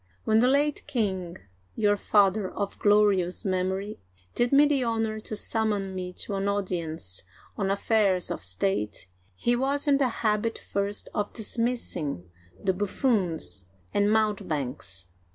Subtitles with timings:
[0.23, 1.37] When the late king—
[1.75, 3.99] your father of glorious memory—
[4.33, 7.21] did me the honor to summon me to an audience
[7.55, 12.27] on affairs of state, he was in the habit first of dismissing
[12.59, 15.05] the buffoons and mountebanks